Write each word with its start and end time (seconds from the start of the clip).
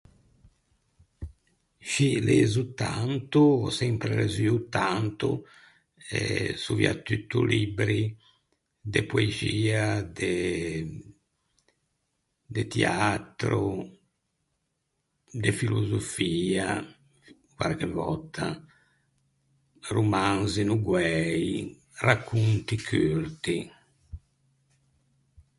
Scì, 1.87 2.09
lezo 2.27 2.63
tanto, 2.83 3.39
ò 3.65 3.69
sempre 3.79 4.11
lezzuo 4.19 4.57
tanto. 4.77 5.27
Eh 6.19 6.49
soviatutto 6.65 7.37
libbri 7.53 7.99
de 8.93 9.01
poexia, 9.11 9.83
de 10.17 10.33
de 12.53 12.61
tiatro, 12.73 13.61
de 15.43 15.49
filosofia, 15.59 16.67
quarche 17.57 17.87
vòtta, 17.95 18.47
romansi 19.95 20.61
no 20.65 20.75
guæi, 20.85 21.47
racconti 22.07 22.75
curti. 22.87 23.57